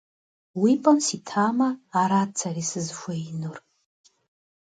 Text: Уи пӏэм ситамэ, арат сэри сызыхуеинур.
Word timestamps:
Уи 0.61 0.71
пӏэм 0.81 0.97
ситамэ, 1.05 1.69
арат 1.99 2.31
сэри 2.39 2.63
сызыхуеинур. 2.69 3.57